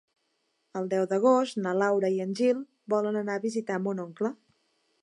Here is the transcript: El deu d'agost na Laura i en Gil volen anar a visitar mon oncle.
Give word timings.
El 0.79 0.87
deu 0.93 1.05
d'agost 1.11 1.59
na 1.65 1.75
Laura 1.83 2.11
i 2.17 2.19
en 2.27 2.35
Gil 2.41 2.65
volen 2.95 3.21
anar 3.25 3.39
a 3.41 3.45
visitar 3.49 3.81
mon 3.87 4.07
oncle. 4.09 4.35